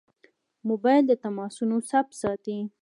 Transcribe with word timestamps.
موبایل 0.69 1.03
د 1.07 1.11
تماسونو 1.23 1.77
ثبت 1.89 2.13
ساتي. 2.21 2.57